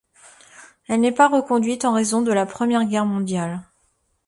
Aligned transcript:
Elle 0.87 1.01
n'est 1.01 1.11
pas 1.11 1.27
reconduite 1.27 1.85
en 1.85 1.93
raison 1.93 2.23
de 2.23 2.33
la 2.33 2.47
Première 2.47 2.85
Guerre 2.85 3.05
mondiale. 3.05 3.61